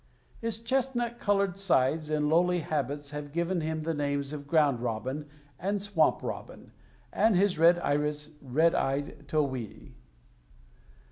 [0.39, 5.29] His chestnut colored sides and lowly habits have given him the names of ground robin
[5.59, 6.71] and swamp robin,
[7.13, 9.93] and his red iris, red eyed towhee.